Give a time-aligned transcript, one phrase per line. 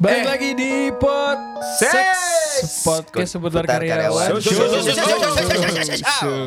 [0.00, 0.28] Balik eh.
[0.32, 2.16] lagi di Pod Sex
[2.88, 4.40] Podcast seputar karyawan.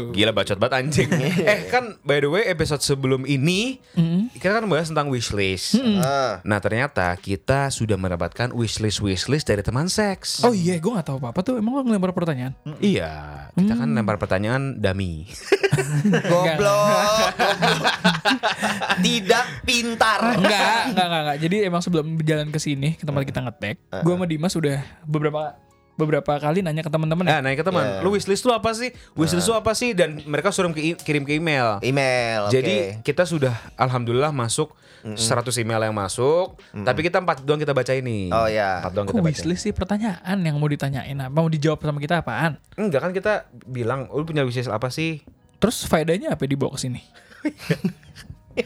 [0.09, 1.09] Gila bacot banget anjing.
[1.23, 1.45] Iya.
[1.45, 4.33] eh kan by the way episode sebelum ini mm.
[4.41, 5.77] kita kan bahas tentang wishlist.
[5.77, 6.01] Mm.
[6.41, 10.41] Nah ternyata kita sudah mendapatkan wishlist wishlist dari teman seks.
[10.41, 11.61] Oh iya, gue gak tahu apa apa tuh.
[11.61, 12.57] Emang lo ngelempar pertanyaan?
[12.65, 12.77] Mm.
[12.81, 13.13] Iya,
[13.54, 13.97] kita kan hmm.
[14.01, 15.29] lempar pertanyaan dami.
[16.31, 17.37] goblok.
[18.96, 20.20] Tidak pintar.
[20.38, 21.38] Enggak, enggak, enggak, enggak.
[21.39, 25.56] Jadi emang sebelum berjalan ke sini, ke tempat kita ngetek, gue sama Dimas udah beberapa
[25.93, 27.32] beberapa kali nanya ke teman-teman ya.
[27.32, 28.01] Nah, nanya ke teman, Yeah.
[28.01, 28.89] lu wishlist lu apa sih?
[29.14, 29.93] Wishlist lu apa sih?
[29.93, 31.78] Dan mereka suruh ke kirim ke email.
[31.79, 32.50] Email.
[32.50, 35.20] Jadi kita sudah alhamdulillah masuk 100
[35.59, 38.31] email yang masuk, tapi kita empat doang kita baca ini.
[38.31, 38.81] Oh, ya.
[38.81, 39.30] Empat doang Kok kita baca.
[39.30, 41.30] wishlist sih pertanyaan yang mau ditanyain apa?
[41.30, 42.58] Mau dijawab sama kita apaan?
[42.73, 43.34] Enggak kan kita
[43.67, 45.22] bilang, lu punya wishlist apa sih?
[45.62, 47.06] Terus faedahnya apa dibawa ke sini?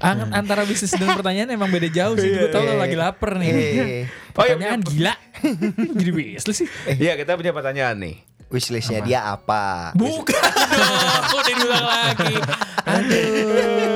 [0.00, 2.32] An- antara bisnis dan pertanyaan emang beda jauh sih.
[2.32, 3.48] Gue tau lo lagi lapar nih.
[3.48, 4.04] Eh,
[4.40, 5.12] Oh, iya, Pertanyaan gila.
[6.00, 6.68] Jadi bisnis sih.
[6.88, 8.16] Iya kita punya pertanyaan nih.
[8.48, 9.94] wishlistnya dia apa?
[9.94, 10.96] Bukan dong.
[11.22, 12.34] Kok udah diulang lagi.
[12.82, 13.89] Aduh.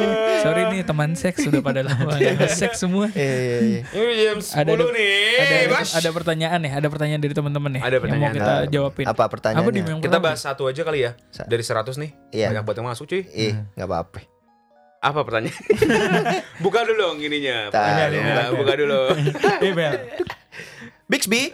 [0.45, 3.09] Sorry nih teman seks sudah pada lama gak seks semua.
[3.11, 3.81] Eh, iya, iya.
[3.89, 5.17] Ini jam 10 Ada ada, nih.
[5.34, 5.91] ada, Mas.
[5.95, 7.83] ada pertanyaan nih, ada pertanyaan dari teman-teman nih.
[7.83, 8.34] Ada Yang mau pertanyaan.
[8.34, 9.05] kita Nah, jawabin.
[9.06, 9.73] apa pertanyaannya?
[9.75, 11.17] Apa yang Kita bahas satu aja kali ya.
[11.42, 12.11] Dari 100 nih.
[12.31, 12.47] Iya.
[12.51, 13.23] Banyak banget yang masuk cuy.
[13.27, 14.20] Ih, nggak apa-apa.
[15.01, 15.62] Apa pertanyaan?
[16.64, 17.69] buka dulu dong ininya.
[17.69, 18.20] Pertanyaannya.
[18.20, 18.42] buka.
[18.55, 19.01] Buka dulu.
[19.64, 19.95] Iya Bel.
[21.05, 21.53] Bixby.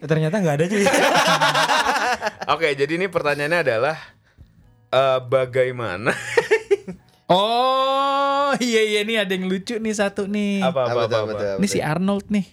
[0.00, 0.84] Ternyata nggak ada cuy.
[2.48, 3.96] Oke, jadi ini pertanyaannya adalah
[4.88, 6.12] eh, bagaimana?
[7.32, 10.60] Oh, iya iya nih ada yang lucu nih satu nih.
[10.60, 11.24] apa apa Apa apa, apa.
[11.24, 11.46] apa tuh?
[11.56, 12.46] Ini si Arnold nih.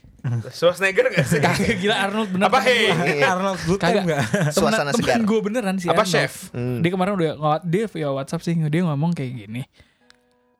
[0.49, 1.39] Schwarzenegger gak sih?
[1.39, 2.45] Kagak gila Arnold bener.
[2.45, 2.91] Apa hei?
[3.21, 4.19] Arnold Good Kagak.
[4.51, 5.15] Suasana segar.
[5.17, 6.11] gue beneran sih Apa Arnold.
[6.13, 6.51] chef?
[6.51, 6.79] Hmm.
[6.79, 9.63] Dia kemarin udah nge- dia via WhatsApp sih dia ngomong kayak gini.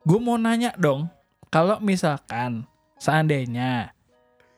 [0.02, 1.12] Gue mau nanya dong,
[1.48, 2.64] kalau misalkan
[2.96, 3.92] seandainya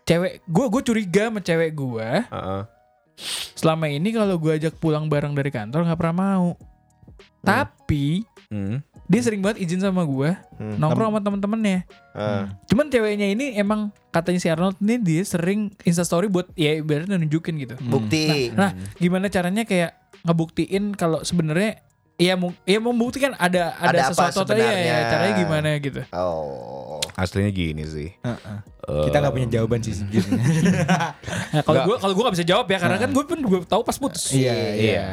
[0.04, 2.62] cewek gue gue curiga sama cewek gue Heeh.
[3.54, 6.50] selama ini kalau gue ajak pulang bareng dari kantor nggak pernah mau.
[7.40, 8.84] Tapi Hmm.
[9.12, 10.80] Dia sering banget izin sama gue Hmm.
[10.80, 11.84] nongkrong sama temen-temennya.
[12.12, 12.48] Ah.
[12.66, 17.60] Cuman ceweknya ini emang katanya si Arnold ini dia sering instastory buat ya ibaratnya nunjukin
[17.60, 17.76] gitu.
[17.84, 18.50] Bukti.
[18.52, 19.92] Nah, gimana caranya kayak
[20.24, 21.84] ngebuktiin kalau sebenarnya
[22.16, 26.02] ya mau ya membuktikan ada ada, Ada apa sesuatu tuh, ya, ya, caranya gimana gitu.
[26.12, 27.02] Oh.
[27.14, 28.10] Aslinya gini sih.
[28.16, 28.58] Heeh.
[28.88, 30.46] Eh, Kita nggak punya jawaban sih sejujurnya.
[31.52, 31.86] Nah, kalau Nggak.
[31.86, 34.30] gue kalau gue gak bisa jawab ya karena kan gue pun gue tahu pas putus.
[34.32, 35.06] Iya Iya.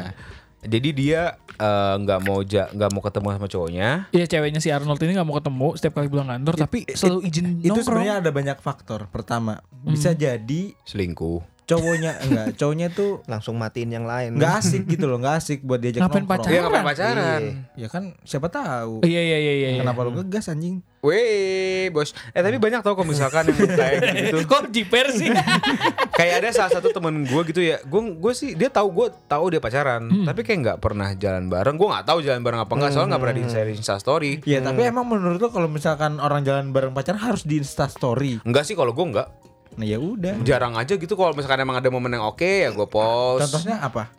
[0.59, 3.89] Jadi dia eh, nggak mau ja nggak mau ketemu sama cowoknya.
[4.11, 7.45] Iya ceweknya si Arnold ini gak mau ketemu setiap kali pulang kantor tapi selalu izin
[7.63, 7.85] Itu nongkrong.
[7.85, 8.99] sebenarnya ada banyak faktor.
[9.07, 11.39] Pertama, bisa jadi Selingkuh.
[11.69, 14.33] Cowoknya enggak, cowoknya tuh Langsung matiin yang lain.
[14.33, 16.41] nggak asik gitu loh, nggak asik buat diajak Ngapain nongkrong.
[16.41, 16.51] pacaran?
[16.51, 17.41] Dia ngapain pacaran?
[17.75, 19.05] Ya kan siapa tahu.
[19.05, 19.69] Iya iya iya iya.
[19.77, 20.81] Kenapa lu ngegas anjing?
[20.99, 22.11] Weh, bos.
[22.29, 24.37] Eh tapi banyak tau kalau misalkan yang kayak gitu.
[24.43, 25.31] Kok jiper sih?
[26.19, 27.79] kayak ada salah satu temen gue gitu ya.
[27.81, 31.75] Gue gue sih dia tahu gue tahu dia pacaran, tapi kayak nggak pernah jalan bareng.
[31.75, 34.43] Gue nggak tahu jalan bareng apa enggak, soalnya nggak pernah di share Insta story.
[34.43, 38.43] Ya tapi emang menurut lu kalau misalkan orang jalan bareng pacaran harus di Insta story.
[38.43, 39.31] Enggak sih kalau gue enggak.
[39.79, 40.43] Nah ya udah.
[40.43, 43.47] Jarang aja gitu kalau misalkan emang ada momen yang oke ya gue post.
[43.47, 44.11] Contohnya apa?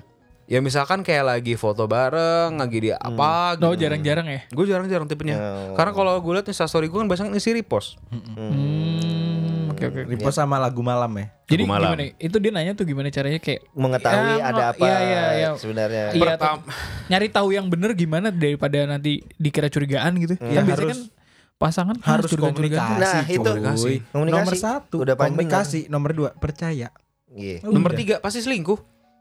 [0.49, 3.67] Ya misalkan kayak lagi foto bareng, lagi di apa gitu.
[3.67, 4.41] Oh jarang-jarang ya.
[4.49, 5.37] Gue jarang-jarang tipenya.
[5.37, 5.77] Oh.
[5.77, 8.01] Karena kalau gue liat Insta story gue kan biasanya isi repost.
[8.11, 10.01] Hmm, Oke oke.
[10.03, 10.11] oke.
[10.11, 11.27] Repost sama lagu malam ya.
[11.47, 11.89] Jadi Lagu malam.
[11.93, 12.03] gimana?
[12.17, 15.49] Itu dia nanya tuh gimana caranya kayak Mengetahui Ya, ada apa iya, iya, iya.
[15.55, 16.05] sebenarnya.
[16.11, 16.65] Iya, Pertam-
[17.07, 20.35] nyari tahu yang bener gimana daripada nanti dikira curigaan gitu.
[20.41, 21.20] Ya, kan biasanya harus- kan
[21.61, 22.97] pasangan Harus curiga-curigaan.
[22.97, 23.05] komunikasi.
[23.05, 23.51] Nah, itu.
[23.77, 23.97] cuy.
[24.09, 24.41] Komunikasi.
[24.41, 25.81] Nomor satu Udah paling komunikasi.
[25.93, 26.89] Nomor dua percaya.
[27.29, 27.61] Iya.
[27.63, 28.01] Nomor Udah.
[28.01, 28.81] tiga pasti selingkuh.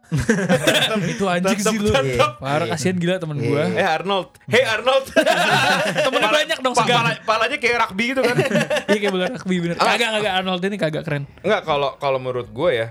[1.06, 1.94] itu anjing sih lu.
[1.94, 2.42] tetep.
[2.42, 3.70] Parah kasihan gila temen gua.
[3.70, 5.06] Eh Arnold, hey Arnold.
[6.10, 8.34] Temennya banyak dong pala- palanya kayak rugby gitu kan.
[8.90, 9.78] Iya kayak bola rugby bener.
[9.78, 11.24] Kagak kagak Arnold ini kagak keren.
[11.46, 12.88] Enggak kalau kalau menurut gue ya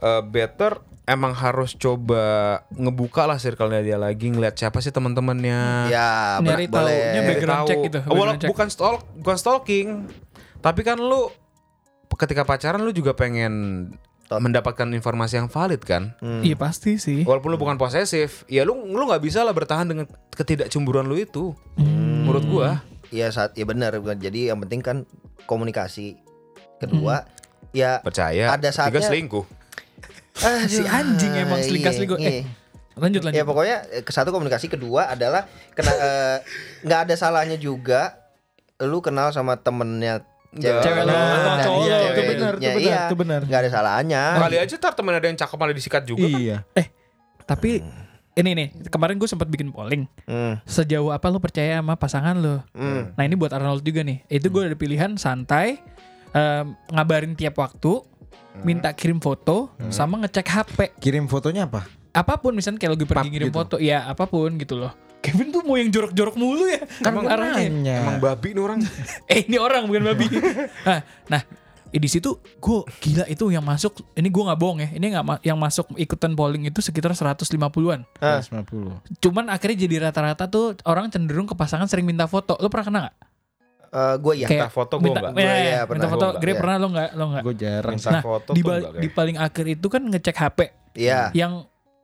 [0.00, 2.24] eh, better emang harus coba
[2.68, 5.86] ngebuka lah circle-nya dia lagi ngeliat siapa sih teman-temannya.
[5.88, 6.82] Ya, Nyari boleh.
[6.84, 7.68] taunya Nyari background tahu.
[7.68, 8.50] check gitu, Oh, walau- background check.
[8.50, 9.88] bukan stalk, bukan stalking.
[10.58, 11.30] Tapi kan lu
[12.12, 13.54] ketika pacaran lu juga pengen
[14.26, 16.18] mendapatkan informasi yang valid kan.
[16.18, 16.42] Hmm.
[16.42, 17.22] Iya pasti sih.
[17.22, 21.54] Walaupun lu bukan posesif, ya lu lu nggak bisa lah bertahan dengan ketidakcemburuan lu itu.
[21.78, 22.82] Menurut gua.
[23.08, 24.96] Iya saat ya benar jadi yang penting kan
[25.46, 26.18] komunikasi.
[26.76, 27.22] Kedua
[27.70, 28.50] ya Percaya.
[28.50, 29.46] Ada saatnya- selingkuh.
[30.46, 32.18] Aduh, Si anjing emang iya, selingkas-selingkuh.
[32.18, 32.30] iya.
[32.32, 32.44] Eh,
[32.94, 33.36] Lanjut lanjut.
[33.36, 36.36] Ya pokoknya eh, ke satu komunikasi kedua adalah kena eh,
[36.80, 38.16] nggak ada salahnya juga
[38.78, 42.80] lu kenal sama temennya cewek, Cewek lu, lu atau cowok ceweknya, itu benar, itu benar,
[42.80, 43.40] iya, itu benar.
[43.42, 46.40] nggak ada salahnya Kali aja tar temen ada yang cakep malah disikat juga kan.
[46.40, 46.56] Iya.
[47.42, 47.70] Tapi
[48.34, 50.60] ini nih kemarin gue sempat bikin polling Hmm.
[50.62, 53.12] sejauh apa lo percaya sama pasangan lo Hmm.
[53.12, 55.80] nah ini buat Arnold juga nih itu gue ada pilihan santai
[56.30, 58.04] em, ngabarin tiap waktu
[58.58, 61.84] minta kirim foto sama ngecek HP Kirim fotonya apa?
[62.10, 63.56] apa pun misalnya kayak lagi pergi Pap ngirim gitu.
[63.56, 67.26] foto ya apa pun gitu loh Kevin tuh mau yang jorok-jorok mulu ya Kan Emang
[67.26, 67.96] arahnya nanya.
[68.00, 68.78] Emang babi nih orang.
[69.32, 70.26] eh ini orang bukan babi
[70.86, 71.42] nah, nah
[71.86, 75.24] eh, di situ gue gila itu yang masuk ini gue nggak bohong ya ini nggak
[75.24, 78.38] ma- yang masuk ikutan polling itu sekitar 150-an Ah.
[78.40, 79.18] 150.
[79.18, 82.98] cuman akhirnya jadi rata-rata tuh orang cenderung ke pasangan sering minta foto lo pernah kena
[83.02, 83.16] nggak
[83.96, 84.46] Eh, gue ya.
[84.46, 85.32] Kayak Minta foto gue minta, enggak.
[85.32, 86.04] ya, Gua iya, minta pernah.
[86.06, 86.58] foto Gua enggak, Gre iya.
[86.58, 87.94] pernah lo nggak lo nggak Gue jarang.
[87.94, 90.58] Minta nah foto di, tuh bal- enggak di paling akhir itu kan ngecek HP
[90.96, 91.20] Iya.
[91.32, 91.52] yang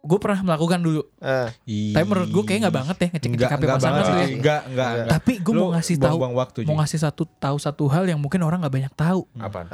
[0.03, 1.49] gue pernah melakukan dulu Eh,
[1.93, 4.13] tapi menurut gue kayak nggak banget ya ngecek ngecek Enggak, HP enggak pasangan banget tuh
[4.13, 4.23] ya.
[4.23, 4.35] sih.
[4.35, 5.09] Enggak, enggak, enggak.
[5.13, 8.59] tapi gue mau ngasih tahu waktu, mau ngasih satu tahu satu hal yang mungkin orang
[8.59, 9.67] nggak banyak tahu Apaan?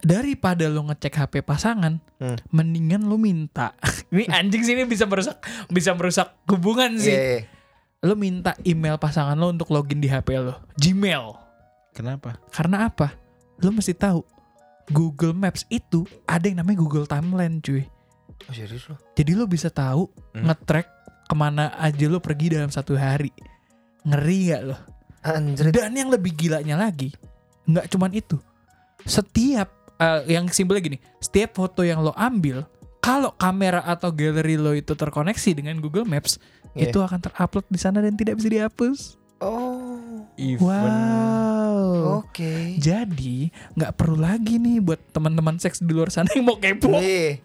[0.00, 2.36] daripada lo ngecek HP pasangan, Hmm.
[2.50, 3.72] mendingan lo minta.
[4.12, 5.36] ini anjing sih ini bisa merusak
[5.68, 7.00] bisa merusak hubungan Iya.
[7.00, 7.14] sih.
[7.14, 7.38] iya.
[8.04, 11.40] Lo minta email pasangan lo untuk login di HP lo, Gmail.
[11.96, 12.36] Kenapa?
[12.52, 13.16] Karena apa?
[13.58, 14.20] Lo mesti tahu
[14.92, 17.88] Google Maps itu ada yang namanya Google Timeline, cuy.
[18.44, 18.96] Oh, serius lu?
[19.16, 20.04] Jadi lo bisa tahu
[20.36, 20.44] Hmm.
[20.44, 20.84] nge-track
[21.24, 23.32] ke mana aja lo pergi dalam satu hari.
[24.04, 24.76] Ngeri gak lo?
[25.24, 25.72] Anjir.
[25.72, 27.08] Dan yang lebih gilanya lagi,
[27.64, 28.36] nggak cuman itu.
[29.02, 32.66] Setiap eh, yang simpelnya gini, setiap foto yang lo ambil,
[32.98, 36.36] kalau kamera atau galeri lo itu terkoneksi dengan Google Maps,
[36.74, 36.90] Iya.
[36.90, 39.00] itu akan terupload di sana dan tidak bisa dihapus.
[39.38, 40.26] Oh.
[40.34, 42.20] Even Wow.
[42.20, 42.74] Oke.
[42.76, 47.38] Jadi nggak perlu lagi nih buat teman-teman seks di luar sana yang mau kepo, Iya.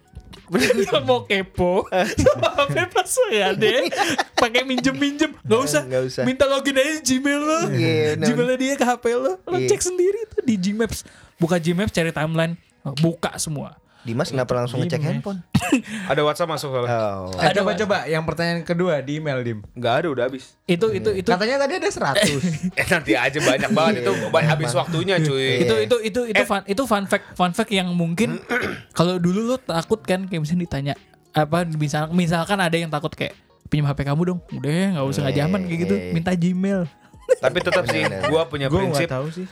[0.49, 1.85] yang mau kepo,
[2.23, 3.89] sama HP pasangan deh,
[4.33, 6.23] pakai minjem-minjem, nggak usah, Nggak usah.
[6.23, 7.59] minta login aja Gmail lo.
[7.69, 8.25] Iya, bener.
[8.27, 9.69] Gmailnya dia ke HP lo, lo Iya.
[9.69, 11.05] cek sendiri tuh di Gmaps.
[11.35, 12.53] Buka Gmaps cari timeline,
[12.97, 13.77] buka semua.
[13.99, 15.43] Dimas kenapa langsung ngecek handphone?
[16.11, 16.97] Ada WhatsApp masuk soalnya.
[17.19, 17.29] Oh.
[17.35, 17.79] Eh, Ada, coba Mas.
[17.79, 19.59] coba yang pertanyaan kedua di email Dim.
[19.75, 20.55] Enggak ada udah habis.
[20.65, 22.25] Itu itu itu Katanya tadi ada 100.
[22.79, 25.61] Eh nanti aja banyak banget itu banyak habis waktunya cuy.
[25.61, 28.39] itu itu itu itu fun itu fun fact fun fact yang mungkin
[28.97, 30.93] kalau dulu lo takut kan kayak misalnya ditanya
[31.29, 33.37] apa misal misalkan ada yang takut kayak
[33.67, 36.11] pinjam HP kamu dong udah nggak usah nggak zaman kayak gitu Iya.
[36.11, 36.81] minta Gmail
[37.29, 39.05] Tapi tetap sih gua punya Gue prinsip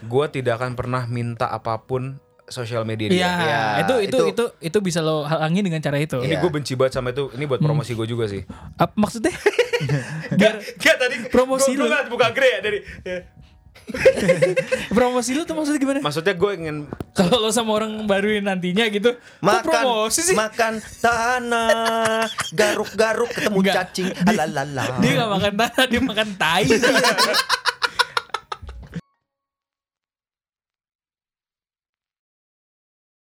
[0.03, 2.17] gua tidak akan pernah minta apa pun
[2.47, 3.19] sosial media dia.
[3.19, 3.33] Iya,
[3.81, 6.17] itu, itu itu- itu itu bisa lo halangi dengan cara itu.
[6.17, 6.39] Ini Iya.
[6.39, 7.27] gue benci banget sama itu.
[7.29, 8.41] Ini buat promosi gue juga sih.
[8.75, 9.35] Ap- maksudnya
[10.39, 11.83] biar Gak tadi Promosi gua, lu.
[11.83, 12.79] gua nggak buka gre ya dari.
[14.91, 15.99] promosi lu tuh maksudnya gimana?
[16.01, 16.77] Maksudnya gue ingin
[17.13, 20.35] Kalau lo sama orang baru nantinya gitu, Makan, promosi sih?
[20.35, 23.75] makan tanah, garuk-garuk ketemu Enggak.
[23.87, 24.83] cacing, alalala.
[24.99, 26.63] Dia gak makan tanah, dia makan tai.